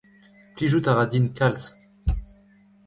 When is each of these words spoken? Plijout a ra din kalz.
Plijout 0.55 0.87
a 0.89 0.93
ra 0.93 1.05
din 1.11 1.27
kalz. 1.37 1.63